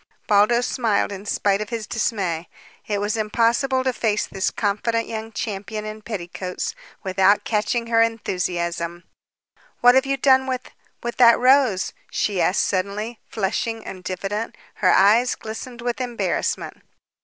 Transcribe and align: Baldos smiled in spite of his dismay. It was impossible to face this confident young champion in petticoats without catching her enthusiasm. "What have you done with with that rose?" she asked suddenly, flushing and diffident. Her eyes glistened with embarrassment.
Baldos 0.25 0.65
smiled 0.65 1.11
in 1.11 1.27
spite 1.27 1.61
of 1.61 1.69
his 1.69 1.85
dismay. 1.85 2.49
It 2.87 2.97
was 2.99 3.15
impossible 3.15 3.83
to 3.83 3.93
face 3.93 4.25
this 4.25 4.49
confident 4.49 5.07
young 5.07 5.31
champion 5.31 5.85
in 5.85 6.01
petticoats 6.01 6.73
without 7.03 7.43
catching 7.43 7.85
her 7.85 8.01
enthusiasm. 8.01 9.03
"What 9.81 9.93
have 9.93 10.07
you 10.07 10.17
done 10.17 10.47
with 10.47 10.71
with 11.03 11.17
that 11.17 11.37
rose?" 11.37 11.93
she 12.09 12.41
asked 12.41 12.63
suddenly, 12.63 13.19
flushing 13.29 13.85
and 13.85 14.03
diffident. 14.03 14.57
Her 14.73 14.89
eyes 14.91 15.35
glistened 15.35 15.83
with 15.83 16.01
embarrassment. 16.01 16.81